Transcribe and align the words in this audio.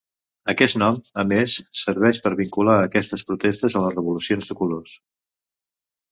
Aquest 0.51 0.77
nom, 0.83 0.95
a 1.23 1.25
més, 1.31 1.57
serveix 1.81 2.19
per 2.27 2.31
vincular 2.39 2.77
aquestes 2.85 3.25
protestes 3.27 3.75
a 3.75 3.83
les 3.83 3.93
revolucions 3.99 4.49
de 4.53 4.57
colors. 4.63 4.95